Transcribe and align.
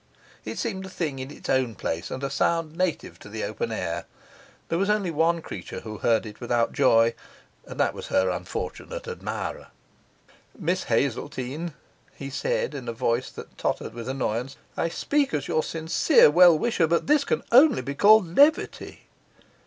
It 0.45 0.57
seemed 0.57 0.83
a 0.83 0.89
thing 0.89 1.19
in 1.19 1.29
its 1.29 1.47
own 1.47 1.75
place 1.75 2.09
and 2.09 2.23
a 2.23 2.31
sound 2.31 2.75
native 2.75 3.19
to 3.19 3.29
the 3.29 3.43
open 3.43 3.71
air. 3.71 4.05
There 4.67 4.79
was 4.79 4.89
only 4.89 5.11
one 5.11 5.43
creature 5.43 5.81
who 5.81 5.99
heard 5.99 6.25
it 6.25 6.39
without 6.41 6.73
joy, 6.73 7.13
and 7.67 7.79
that 7.79 7.93
was 7.93 8.07
her 8.07 8.31
unfortunate 8.31 9.07
admirer. 9.07 9.67
'Miss 10.57 10.85
Hazeltine,' 10.85 11.75
he 12.15 12.31
said, 12.31 12.73
in 12.73 12.87
a 12.87 12.93
voice 12.93 13.29
that 13.29 13.59
tottered 13.59 13.93
with 13.93 14.09
annoyance, 14.09 14.57
'I 14.75 14.89
speak 14.89 15.35
as 15.35 15.47
your 15.47 15.61
sincere 15.61 16.31
well 16.31 16.57
wisher, 16.57 16.87
but 16.87 17.05
this 17.05 17.23
can 17.23 17.43
only 17.51 17.83
be 17.83 17.93
called 17.93 18.35
levity. 18.35 19.01